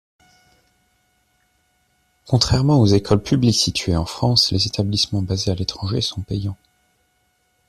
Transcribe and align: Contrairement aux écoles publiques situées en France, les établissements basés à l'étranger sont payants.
Contrairement 2.25 2.81
aux 2.81 2.87
écoles 2.87 3.21
publiques 3.21 3.59
situées 3.59 3.95
en 3.95 4.07
France, 4.07 4.49
les 4.51 4.65
établissements 4.65 5.21
basés 5.21 5.51
à 5.51 5.53
l'étranger 5.53 6.01
sont 6.01 6.21
payants. 6.23 6.57